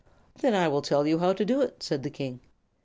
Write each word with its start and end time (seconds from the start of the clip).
"Then 0.39 0.55
I 0.55 0.67
will 0.67 0.81
tell 0.81 1.05
you 1.05 1.19
how 1.19 1.31
to 1.33 1.45
do 1.45 1.61
it," 1.61 1.83
said 1.83 2.01
the 2.01 2.09
King. 2.09 2.39